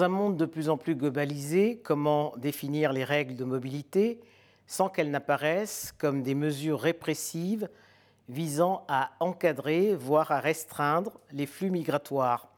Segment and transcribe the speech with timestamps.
[0.00, 4.18] Dans un monde de plus en plus globalisé, comment définir les règles de mobilité
[4.66, 7.68] sans qu'elles n'apparaissent comme des mesures répressives
[8.30, 12.48] visant à encadrer, voire à restreindre les flux migratoires?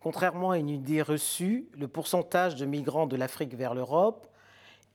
[0.00, 4.26] Contrairement à une idée reçue, le pourcentage de migrants de l'Afrique vers l'Europe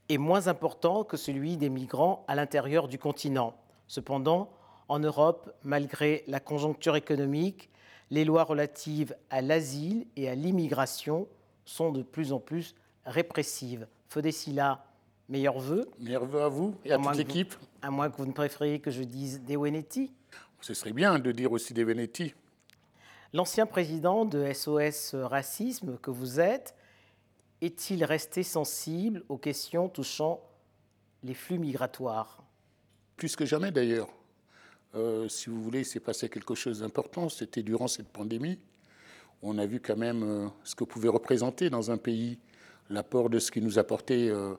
[0.09, 3.55] est moins important que celui des migrants à l'intérieur du continent.
[3.87, 4.49] Cependant,
[4.89, 7.69] en Europe, malgré la conjoncture économique,
[8.11, 11.29] les lois relatives à l'asile et à l'immigration
[11.67, 13.87] sont de plus en plus répressives.
[14.07, 14.85] Fodessila,
[15.29, 15.87] meilleurs vœux?
[15.99, 17.53] Meilleurs vœux à vous et à, toute l'équipe?
[17.81, 20.11] À moins que vous ne préfériez que je dise des Wenetti.
[20.61, 22.33] Ce serait bien de dire aussi des Venetti.
[23.33, 26.73] L'ancien président de SOS Racisme que vous êtes,
[27.61, 30.41] est-il resté sensible aux questions touchant
[31.23, 32.43] les flux migratoires?
[33.17, 34.09] Plus que jamais d'ailleurs.
[34.95, 37.27] Euh, si vous voulez, il s'est passé quelque chose d'important.
[37.27, 38.59] C'était durant cette pandémie.
[39.41, 42.39] On a vu quand même euh, ce que pouvait représenter dans un pays
[42.89, 44.55] l'apport de ce qui nous apportait euh,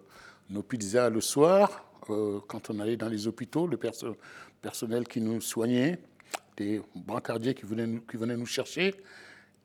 [0.50, 1.84] nos pizzas le soir,
[2.46, 5.98] quand on allait dans les hôpitaux, le personnel qui nous soignait,
[6.56, 8.94] des brancardiers qui venaient nous, qui venaient nous chercher.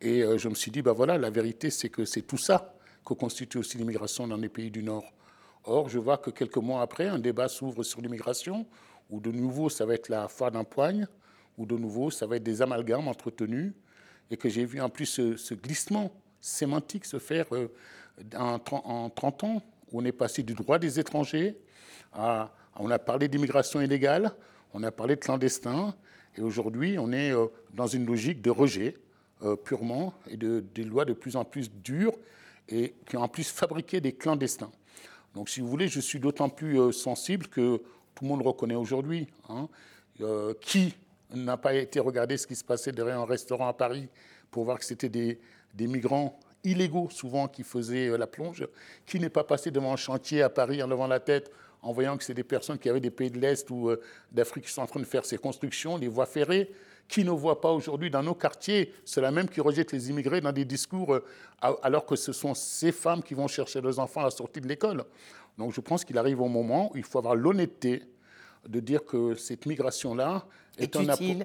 [0.02, 3.14] Et je me suis dit, ben voilà, la vérité, c'est que c'est tout ça que
[3.14, 5.06] constitue aussi l'immigration dans les pays du Nord.
[5.64, 8.66] Or, je vois que quelques mois après, un débat s'ouvre sur l'immigration
[9.10, 11.08] où de nouveau ça va être la foire d'empoigne,
[11.58, 13.74] où de nouveau ça va être des amalgames entretenus,
[14.32, 17.68] et que j'ai vu en plus ce, glissement sémantique se faire euh,
[18.36, 21.58] en, 30 ans, où on est passé du droit des étrangers
[22.14, 22.52] à.
[22.76, 24.32] On a parlé d'immigration illégale,
[24.74, 25.94] on a parlé de clandestin,
[26.36, 28.98] et aujourd'hui on est euh, dans une logique de rejet
[29.44, 32.16] euh, purement, et de, des lois de plus en plus dures,
[32.70, 34.72] et qui ont en plus fabriqué des clandestins.
[35.36, 37.78] Donc si vous voulez, je suis d'autant plus sensible que
[38.16, 39.28] tout le monde reconnaît aujourd'hui.
[39.50, 39.68] Hein.
[40.62, 40.96] Qui
[41.34, 44.10] n'a pas été regarder ce qui se passait derrière un restaurant à Paris
[44.52, 45.40] pour voir que c'était des,
[45.80, 48.68] migrants illégaux souvent qui faisaient euh, la plonge
[49.06, 51.52] Qui n'est pas passé devant un chantier à Paris en levant la tête
[51.82, 54.00] en voyant que c'est des personnes qui avaient des pays de l'Est ou euh,
[54.32, 56.72] d'Afrique qui sont en train de faire ces constructions, les voies ferrées
[57.10, 58.94] qui ne voit pas aujourd'hui dans nos quartiers.
[59.04, 61.20] Ceux-là même qui rejettent les immigrés dans des discours
[61.62, 64.68] alors que ce sont ces femmes qui vont chercher leurs enfants à la sortie de
[64.70, 65.04] l'école.
[65.58, 68.04] Donc je pense qu'il arrive au moment où il faut avoir l'honnêteté
[68.68, 70.46] de dire que cette migration-là
[70.78, 70.96] est,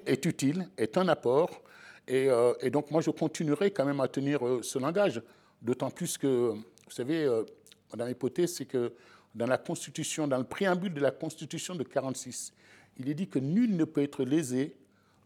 [0.06, 1.62] est, utile, est un apport.
[2.10, 5.22] Euh, et, donc moi, je continuerai quand même à tenir euh, ce langage.
[5.60, 7.44] D'autant plus que, vous savez, euh,
[7.90, 8.92] Madame hypothèse, c'est que
[9.34, 12.52] dans la Constitution, dans le préambule de la Constitution de 1946,
[12.98, 14.74] il est dit que nul ne peut être lésé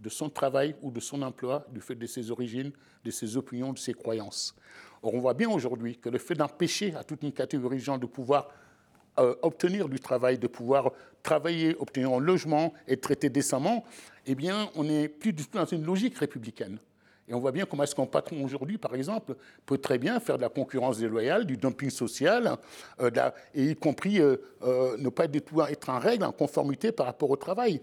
[0.01, 2.73] de son travail ou de son emploi du fait de ses origines,
[3.05, 4.55] de ses opinions, de ses croyances.
[5.03, 7.99] Or, on voit bien aujourd'hui que le fait d'empêcher à toute une catégorie de gens
[7.99, 8.49] de pouvoir
[9.19, 10.93] euh, obtenir du travail, de pouvoir
[11.23, 13.85] travailler, obtenir un logement, et traiter décemment,
[14.27, 16.79] eh bien, on n'est plus du tout dans une logique républicaine.
[17.29, 20.37] Et on voit bien comment est-ce qu'un patron aujourd'hui, par exemple, peut très bien faire
[20.37, 22.57] de la concurrence déloyale, du dumping social,
[23.01, 23.11] euh,
[23.55, 24.37] et y compris euh,
[24.99, 27.81] ne pas du tout être en règle, en conformité par rapport au travail.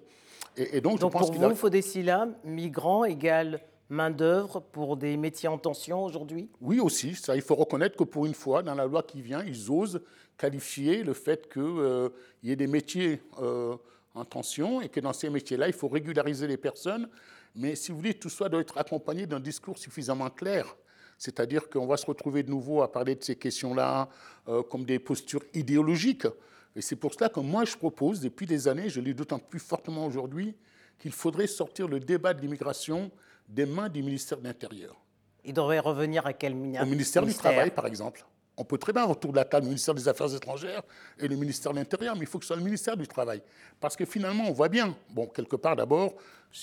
[0.57, 6.03] Et, donc, je pense pour vous, Fodessila, migrant égale main-d'œuvre pour des métiers en tension
[6.03, 6.49] aujourd'hui?
[6.61, 7.15] Oui, aussi.
[7.15, 10.01] Ça, il faut reconnaître que pour une fois, dans la loi qui vient, ils osent
[10.37, 12.09] qualifier le fait qu'il euh,
[12.43, 13.75] y ait des métiers euh,
[14.15, 17.09] en tension et que dans ces métiers-là, il faut régulariser les personnes.
[17.55, 20.75] Mais si vous voulez, tout ça doit être accompagné d'un discours suffisamment clair.
[21.17, 24.07] C'est-à-dire qu'on va se retrouver de nouveau à parler de ces questions-là
[24.47, 26.27] euh, comme des postures idéologiques.
[26.75, 29.59] Et c'est pour cela que moi, je propose, depuis des années, je l'ai d'autant plus
[29.59, 30.55] fortement aujourd'hui,
[30.97, 33.11] qu'il faudrait sortir le débat de l'immigration
[33.49, 34.95] des mains du ministère de l'Intérieur.
[35.43, 38.23] Il devrait revenir à quel ministère Au ministère, du Travail, par exemple.
[38.55, 40.83] On peut très bien autour de la table le ministère des Affaires étrangères
[41.17, 43.41] et le ministère de l'Intérieur, mais il faut que ce soit le ministère du Travail.
[43.79, 46.13] Parce que finalement, on voit bien, bon, quelque part d'abord...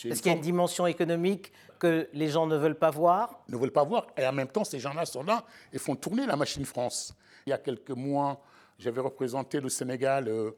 [0.04, 3.56] Est-ce qu'il y a une dimension économique que les gens ne veulent pas voir Ne
[3.56, 6.36] veulent pas voir, et en même temps, ces gens-là sont là et font tourner la
[6.36, 7.14] machine France.
[7.46, 8.42] Il y a quelques mois,
[8.78, 10.50] j'avais représenté le Sénégal euh,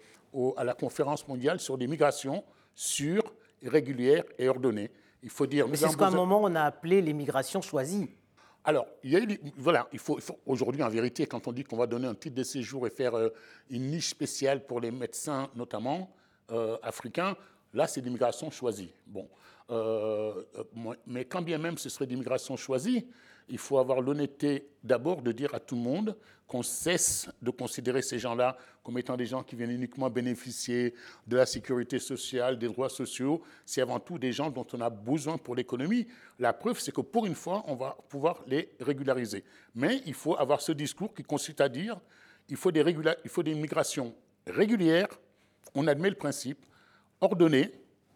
[0.57, 2.43] à la conférence mondiale sur les migrations
[2.75, 4.91] sûres, régulières et ordonnées.
[5.23, 5.69] Il faut dire.
[5.69, 8.09] Mais c'est ce qu'à un moment on a appelé l'immigration choisie.
[8.65, 9.21] Alors, il y a
[9.57, 12.43] voilà, il faut, aujourd'hui, en vérité, quand on dit qu'on va donner un titre de
[12.43, 13.31] séjour et faire euh,
[13.71, 16.11] une niche spéciale pour les médecins, notamment
[16.51, 17.35] euh, africains,
[17.73, 18.91] là, c'est l'immigration choisie.
[19.07, 19.27] Bon,
[19.71, 20.45] euh,
[21.07, 23.07] mais quand bien même ce serait l'immigration choisie,
[23.49, 26.17] il faut avoir l'honnêteté d'abord de dire à tout le monde
[26.47, 30.95] qu'on cesse de considérer ces gens-là comme étant des gens qui viennent uniquement bénéficier
[31.27, 33.43] de la sécurité sociale, des droits sociaux.
[33.67, 36.07] C'est avant tout des gens dont on a besoin pour l'économie.
[36.39, 39.45] La preuve, c'est que pour une fois, on va pouvoir les régulariser.
[39.75, 42.01] Mais il faut avoir ce discours qui consiste à dire
[42.49, 42.83] il faut des,
[43.25, 44.15] il faut des migrations
[44.47, 45.09] régulières,
[45.75, 46.65] on admet le principe,
[47.21, 47.71] ordonnées,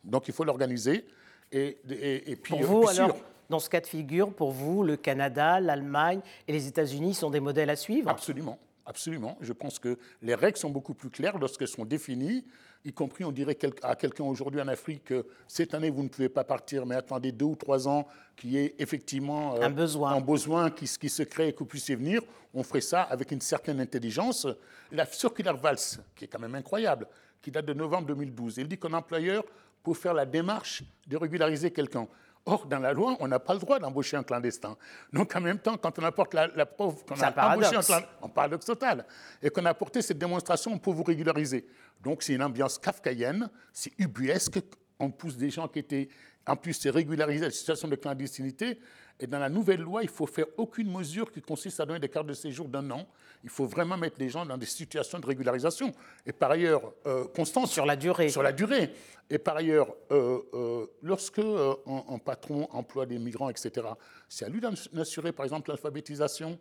[0.04, 1.04] donc il faut l'organiser.
[1.50, 3.14] Et, et, puis, pour vous, alors,
[3.52, 7.38] Dans ce cas de figure, pour vous, le Canada, l'Allemagne et les États-Unis sont des
[7.38, 8.58] modèles à suivre Absolument.
[8.86, 9.36] Absolument.
[9.42, 12.46] Je pense que les règles sont beaucoup plus claires lorsqu'elles sont définies,
[12.82, 16.30] y compris on dirait à quelqu'un aujourd'hui en Afrique que cette année vous ne pouvez
[16.30, 18.06] pas partir, mais attendez deux ou trois ans
[18.36, 21.58] qu'il y ait effectivement euh, un besoin, un besoin qui, qui, se crée et que
[21.58, 22.22] vous puissiez venir.
[22.54, 24.46] On ferait ça avec une certaine intelligence.
[24.92, 27.06] La circulaire VALS, qui est quand même incroyable,
[27.42, 29.44] qui date de novembre 2012, il dit qu'un employeur
[29.82, 32.08] peut faire la démarche de régulariser quelqu'un.
[32.44, 34.76] Or, dans la loi, on n'a pas le droit d'embaucher un clandestin.
[35.12, 38.28] Donc, en même temps, quand on apporte la, preuve qu'on a embauché un clandestin, un
[38.28, 39.06] paradoxe total,
[39.40, 41.66] et qu'on a apporté cette démonstration, on peut vous régulariser.
[42.02, 44.58] Donc, c'est une ambiance kafkaïenne, c'est ubuesque.
[44.98, 46.08] On pousse des gens qui étaient,
[46.46, 48.80] en plus, c'est régulariser la situation de clandestinité.
[49.20, 52.08] Et dans la nouvelle loi, il faut faire aucune mesure qui consiste à donner des
[52.08, 53.06] cartes de séjour d'un an.
[53.44, 55.92] Il faut vraiment mettre les gens dans des situations de régularisation.
[56.24, 57.72] Et par ailleurs, euh, Constance.
[57.72, 58.28] Sur la durée.
[58.28, 58.90] Sur la durée.
[59.28, 63.86] Et par ailleurs, euh, euh, lorsque un, un, patron emploie des migrants, etc.,
[64.28, 66.58] c'est à lui d'assurer, par exemple, l'alphabétisation.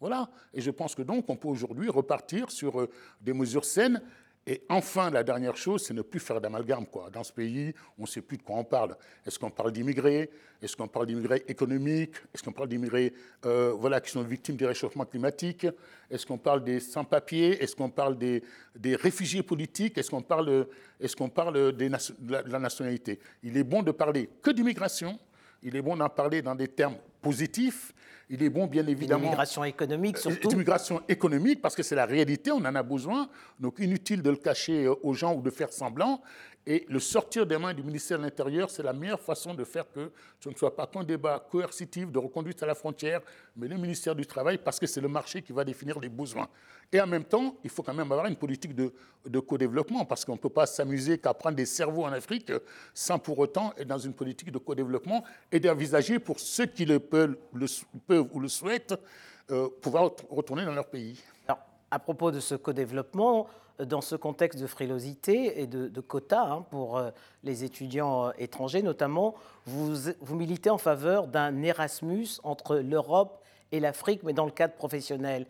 [0.00, 0.30] Voilà.
[0.52, 2.88] Et je pense que donc, on peut aujourd'hui repartir sur
[3.20, 4.00] des mesures saines
[4.46, 6.84] et enfin, la dernière chose, c'est ne plus faire d'amalgame.
[7.12, 8.94] Dans ce pays, on ne sait plus de quoi on parle.
[9.26, 10.30] Est-ce qu'on parle d'immigrés?
[10.60, 12.14] Est-ce qu'on parle d'immigrés économiques?
[12.34, 13.14] Est-ce qu'on parle d'immigrés
[13.46, 15.66] euh, voilà, qui sont victimes du réchauffement climatique
[16.10, 17.62] Est-ce qu'on parle des sans-papiers?
[17.62, 18.42] Est-ce qu'on parle des,
[18.96, 19.96] réfugiés politiques?
[19.96, 20.66] Est-ce qu'on parle,
[21.00, 23.20] de la nationalité?
[23.42, 25.18] Il est bon de parler que d'immigration.
[25.62, 27.94] Il est bon d'en parler dans des termes positifs
[28.30, 29.24] il est bon, bien évidemment.
[29.24, 30.48] L'immigration économique, euh, surtout.
[30.48, 33.28] L'immigration économique, parce que c'est la réalité, on en a besoin.
[33.60, 36.22] Donc, inutile de le cacher euh, aux gens ou de faire semblant.
[36.66, 39.84] Et le sortir des mains du ministère de l'Intérieur, c'est la meilleure façon de faire
[39.92, 43.20] que ce ne soit pas qu'un débat coercitif de reconduite à la frontière,
[43.54, 46.48] mais le ministère du Travail, parce que c'est le marché qui va définir les besoins.
[46.90, 50.32] Et en même temps, il faut quand même avoir une politique de, co-développement, parce qu'on
[50.32, 52.50] ne peut pas s'amuser qu'à prendre des cerveaux en Afrique
[52.94, 55.22] sans pour autant être dans une politique de co-développement
[55.52, 57.66] et d'envisager pour ceux qui le peuvent, le,
[58.06, 58.94] peuvent ou le souhaitent
[59.50, 61.20] euh, pouvoir retourner dans leur pays.
[61.46, 63.48] Alors, à propos de ce co-développement,
[63.78, 67.10] dans ce contexte de frilosité et de, quotas hein, pour euh,
[67.42, 69.34] les étudiants euh, étrangers notamment,
[69.66, 73.42] vous, vous militez en faveur d'un Erasmus entre l'Europe
[73.72, 75.46] et l'Afrique, mais dans le cadre professionnel.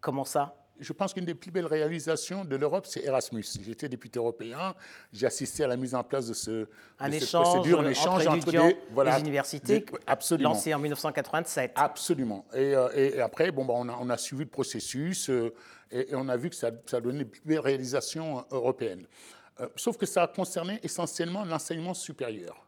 [0.00, 0.61] Comment ça?
[0.82, 3.44] Je pense qu'une des plus belles réalisations de l'Europe, c'est Erasmus.
[3.62, 4.74] J'étais député européen,
[5.12, 6.66] j'ai assisté à la mise en place de, ce,
[6.98, 10.50] un échange, cette procédure, un échange entre, des, voilà, universités, absolument.
[10.50, 11.72] lancé en 1987.
[11.76, 12.44] Absolument.
[12.52, 15.30] Et, euh, et, après, bon, bah, on, a, on, a, suivi le processus
[15.90, 19.06] et, on a vu que ça, ça donnait une belle réalisation européenne.
[19.60, 22.66] Euh, sauf que ça a concerné essentiellement l'enseignement supérieur.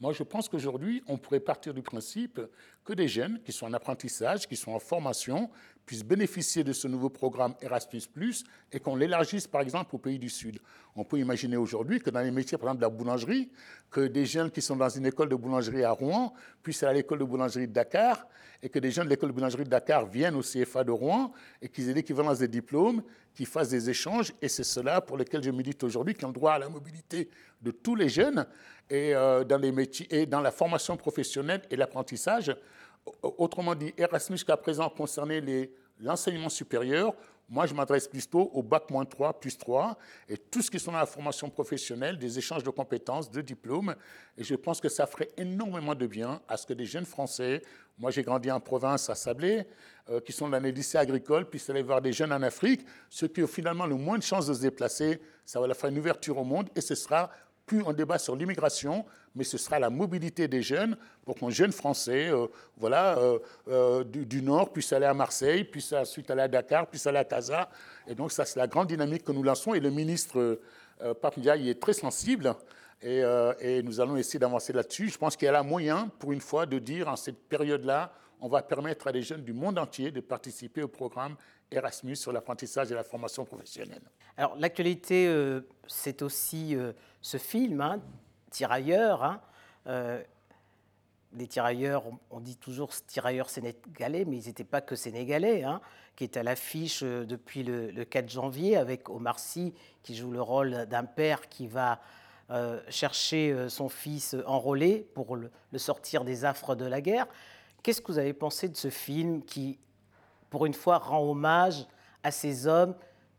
[0.00, 2.40] Moi, je pense qu'aujourd'hui, on pourrait partir du principe
[2.88, 5.50] que des jeunes qui sont en apprentissage, qui sont en formation,
[5.84, 10.30] puissent bénéficier de ce nouveau programme Erasmus, et qu'on l'élargisse par exemple aux pays du
[10.30, 10.58] Sud.
[10.96, 13.50] On peut imaginer aujourd'hui que dans les métiers, par exemple, de la boulangerie,
[13.90, 16.32] que des jeunes qui sont dans une école de boulangerie à Rouen
[16.62, 18.26] puissent aller à l'école de boulangerie de Dakar,
[18.62, 21.34] et que des jeunes de l'école de boulangerie de Dakar viennent au CFA de Rouen,
[21.60, 23.02] et qu'ils aient l'équivalence des diplômes,
[23.34, 26.34] qu'ils fassent des échanges, et c'est cela pour lequel je milite aujourd'hui, qui ont le
[26.34, 27.28] droit à la mobilité
[27.60, 28.46] de tous les jeunes,
[28.88, 32.56] et euh, dans la formation professionnelle et l'apprentissage.
[33.22, 35.42] Autrement dit, Erasmus jusqu'à présent concernait
[36.00, 37.14] l'enseignement supérieur.
[37.50, 39.96] Moi, je m'adresse plutôt au bac 3, plus 3,
[40.28, 43.94] et tout ce qui sont dans la formation professionnelle, des échanges de compétences, de diplômes.
[44.36, 47.62] Et je pense que ça ferait énormément de bien à ce que des jeunes Français,
[47.96, 49.66] moi j'ai grandi en province à Sablé,
[50.10, 53.28] euh, qui sont dans les lycées agricoles, puissent aller voir des jeunes en Afrique, ceux
[53.28, 55.18] qui ont finalement le moins de chances de se déplacer.
[55.46, 57.30] Ça va leur faire une ouverture au monde, et ce sera
[57.68, 59.04] plus un débat sur l'immigration,
[59.36, 62.46] mais ce sera la mobilité des jeunes pour qu'un jeune Français euh,
[62.76, 67.06] voilà, euh, euh, du, Nord puisse aller à Marseille, puisse ensuite aller à Dakar, puisse
[67.06, 67.68] aller à Casa.
[68.08, 69.74] Et donc ça, c'est la grande dynamique que nous lançons.
[69.74, 70.58] Et le ministre
[71.02, 72.54] euh, y est très sensible.
[73.00, 73.22] Et,
[73.60, 75.08] et nous allons essayer d'avancer là-dessus.
[75.08, 78.12] Je pense qu'il y a là moyen, pour une fois, de dire en cette période-là,
[78.40, 81.36] on va permettre à des jeunes du monde entier de participer au programme
[81.70, 84.02] Erasmus sur l'apprentissage et la formation professionnelle.
[84.36, 85.30] Alors l'actualité,
[85.86, 86.76] c'est aussi
[87.20, 88.00] ce film, hein,
[88.50, 89.22] Tirailleurs.
[89.22, 89.40] Hein,
[89.86, 90.22] euh,
[91.34, 95.80] les tirailleurs, on dit toujours tirailleurs sénégalais, mais ils n'étaient pas que sénégalais, hein,
[96.16, 100.40] qui est à l'affiche euh, depuis le, 4 janvier avec Omar Sy qui joue le
[100.40, 102.00] rôle d'un père qui va
[102.50, 107.26] euh, chercher son fils enrôlé pour le, sortir des affres de la guerre.
[107.82, 109.78] Qu'est-ce que vous avez pensé de ce film qui,
[110.50, 111.86] pour une fois, rend hommage
[112.22, 112.94] à ces hommes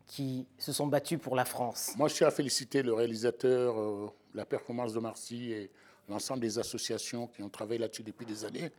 [0.05, 1.93] qui se sont battus pour la France?
[1.97, 5.71] Moi, je tiens à féliciter le réalisateur, la performance de Marcy et
[6.07, 8.71] l'ensemble des associations qui ont travaillé là-dessus depuis des années.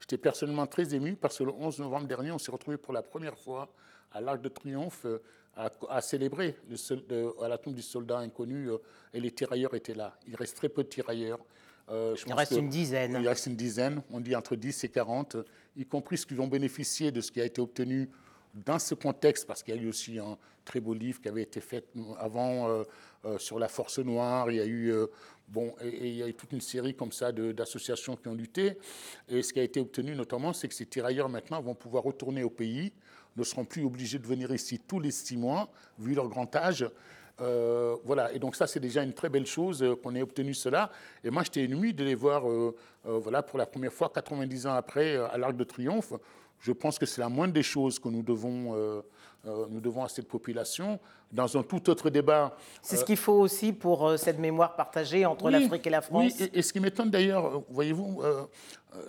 [0.00, 3.02] J'étais personnellement très ému parce que le 11 novembre dernier, on s'est retrouvé pour la
[3.02, 3.68] première fois
[4.12, 5.18] à l'Arc de Triomphe euh,
[5.88, 8.78] à, célébrer le à la tombe du soldat inconnu euh,
[9.12, 10.16] et les tirailleurs étaient là.
[10.26, 11.38] Il reste très peu de tirailleurs.
[11.90, 13.18] Il reste une dizaine.
[13.20, 15.36] Il reste une dizaine, on dit entre 10 et 40,
[15.76, 18.08] y compris ceux qui vont bénéficier de ce qui a été obtenu
[18.54, 21.42] dans ce contexte, parce qu'il y a eu aussi un très beau livre qui avait
[21.42, 21.84] été fait
[22.18, 22.82] avant euh,
[23.24, 25.06] euh, sur la force noire, il y a eu, euh,
[25.48, 28.78] bon, et, il y a eu toute une série comme ça d'associations qui ont lutté.
[29.28, 32.42] Et ce qui a été obtenu notamment, c'est que ces tirailleurs maintenant vont pouvoir retourner
[32.42, 32.92] au pays,
[33.36, 36.88] ne seront plus obligés de venir ici tous les six mois, vu leur grand âge.
[37.38, 40.90] Voilà, et donc ça, c'est déjà une très belle chose qu'on ait obtenu cela.
[41.22, 42.44] Et moi, j'étais ému de les voir,
[43.04, 46.12] voilà, pour la première fois, 90 ans après, à l'Arc de Triomphe.
[46.64, 49.02] Je pense que c'est la moindre des choses que nous devons, euh,
[49.46, 50.98] euh, nous devons à cette population.
[51.30, 52.56] Dans un tout autre débat.
[52.80, 56.32] C'est ce qu'il faut aussi pour euh, cette mémoire partagée entre l'Afrique et la France.
[56.38, 58.22] Oui, et, ce qui m'étonne d'ailleurs, voyez-vous,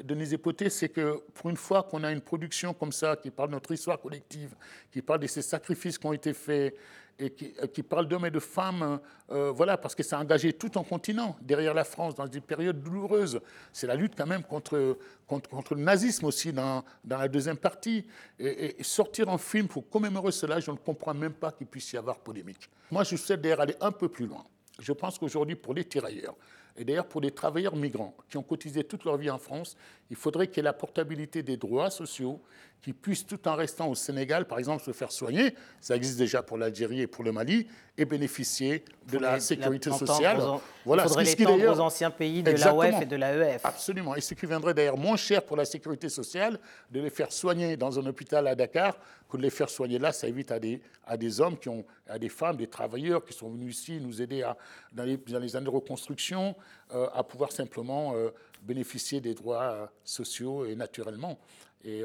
[0.03, 3.49] Denise Epoté, c'est que pour une fois qu'on a une production comme ça, qui parle
[3.49, 4.55] de notre histoire collective,
[4.91, 6.75] qui parle de ces sacrifices qui ont été faits,
[7.19, 8.99] et qui, euh, qui parle d'hommes et de femmes,
[9.31, 12.41] euh, voilà, parce que ça a engagé tout un continent derrière la France dans des
[12.41, 13.39] périodes douloureuses.
[13.71, 18.05] C'est la lutte quand même contre, contre, le nazisme aussi dans, dans la deuxième partie.
[18.39, 21.97] Et, sortir un film pour commémorer cela, je ne comprends même pas qu'il puisse y
[21.97, 22.69] avoir polémique.
[22.91, 24.43] Moi, je souhaite d'ailleurs aller un peu plus loin.
[24.79, 26.35] Je pense qu'aujourd'hui, pour les tirailleurs,
[26.77, 29.77] et d'ailleurs pour les travailleurs migrants qui ont cotisé toute leur vie en France,
[30.09, 32.39] il faudrait qu'il y ait la portabilité des droits sociaux
[32.85, 36.43] qui puissent, tout en restant au Sénégal, par exemple, se faire soigner, ça existe déjà
[36.43, 37.65] pour l'Algérie et pour le Mali,
[37.97, 40.39] et bénéficier de la sécurité sociale.
[40.85, 43.65] voilà, il faudrait l'étendre aux anciens pays de l'AOF et de l'AEF.
[43.65, 44.15] Absolument.
[44.15, 46.59] Et ce qui viendrait d'ailleurs moins cher pour la sécurité sociale,
[46.91, 48.97] de les faire soigner dans un hôpital à Dakar,
[49.27, 51.83] que de les faire soigner là, ça évite à des, à des hommes, qui ont,
[52.07, 54.55] à des femmes, des travailleurs qui sont venus ici nous aider à,
[54.91, 56.55] dans, les, dans les années de reconstruction,
[56.93, 58.29] euh, à pouvoir simplement euh,
[58.65, 61.39] bénéficier des droits euh, sociaux et naturellement.
[61.83, 62.03] Et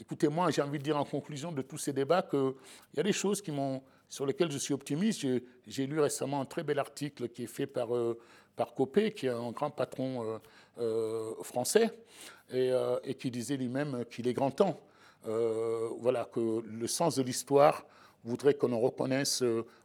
[0.00, 2.54] écoutez-moi, j'ai envie de dire en conclusion de tous ces débats qu'il
[2.96, 3.40] y a des choses
[4.08, 5.24] sur lesquelles je suis optimiste.
[5.64, 7.90] J'ai lu récemment un très bel article qui est fait par,
[8.56, 10.40] par Copé, qui est un grand patron
[11.44, 11.96] français,
[12.52, 14.80] et, qui disait lui-même qu'il est grand temps.
[15.22, 17.86] voilà, que le sens de l'histoire
[18.24, 19.40] voudrait qu'on reconnaisse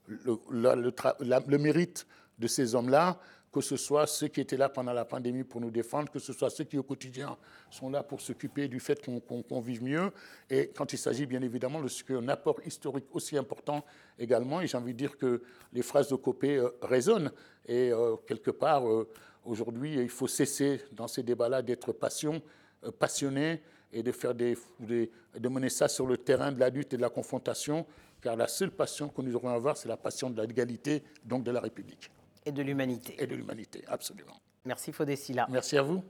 [0.08, 2.08] le mérite
[2.40, 3.20] de ces hommes-là
[3.56, 6.34] que ce soit ceux qui étaient là pendant la pandémie pour nous défendre, que ce
[6.34, 7.38] soit ceux qui au quotidien
[7.72, 10.12] sont là pour s'occuper du fait qu'on vive mieux.
[10.50, 13.86] Et quand il s'agit bien évidemment d'un apport historique aussi important
[14.20, 17.32] également, et j'ai envie de dire que les phrases de Copé euh, résonnent.
[17.66, 19.08] Et euh, quelque part, euh,
[19.46, 22.42] aujourd'hui, il faut cesser dans ces débats-là d'être passion,
[23.00, 23.62] passionné
[23.94, 27.02] et de, faire des, de mener ça sur le terrain de la lutte et de
[27.02, 27.86] la confrontation,
[28.22, 31.52] car la seule passion que nous aurons avoir, c'est la passion de l'égalité, donc de
[31.52, 32.12] la République.
[32.46, 33.16] Et de l'humanité.
[33.20, 34.40] Et de l'humanité, absolument.
[34.66, 35.48] Merci Fodessila.
[35.50, 36.04] Merci à vous.